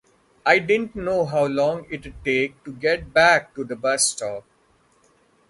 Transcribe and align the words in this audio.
I 0.47 0.57
didn't 0.57 0.95
know 0.95 1.25
how 1.27 1.45
long 1.45 1.85
it'd 1.91 2.15
take 2.25 2.63
to 2.63 2.73
get 2.73 3.13
back 3.13 3.53
to 3.53 3.63
the 3.63 3.75
bus 3.75 4.09
stop. 4.09 4.45